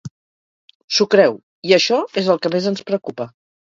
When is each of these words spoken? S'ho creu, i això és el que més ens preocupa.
S'ho 0.95 1.07
creu, 1.15 1.37
i 1.71 1.75
això 1.79 1.99
és 2.23 2.31
el 2.35 2.43
que 2.47 2.53
més 2.57 2.67
ens 2.73 2.87
preocupa. 2.89 3.29